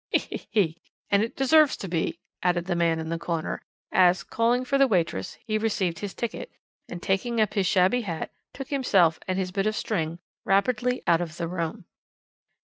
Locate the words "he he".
0.09-0.47, 0.37-0.77